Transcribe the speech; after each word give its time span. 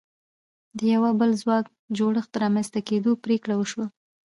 د 0.77 0.79
یوه 0.93 1.09
بل 1.19 1.31
ځواکمن 1.41 1.79
جوړښت 1.97 2.29
د 2.33 2.35
رامنځته 2.43 2.79
کېدو 2.89 3.11
پرېکړه 3.23 3.53
وشوه. 3.57 3.85